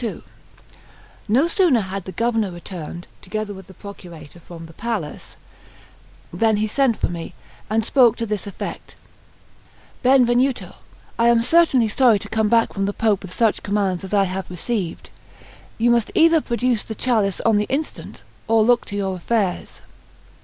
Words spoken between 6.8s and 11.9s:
for me, and spoke to this effect: "Benvenuto, I am certainly